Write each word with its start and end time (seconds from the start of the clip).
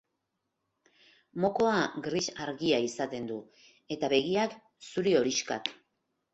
Mokoa 1.43 1.75
gris 2.07 2.23
argia 2.47 2.81
izaten 2.87 3.29
du, 3.35 3.39
eta 3.99 4.13
begiak 4.17 4.59
zuri-horixkak. 4.91 5.75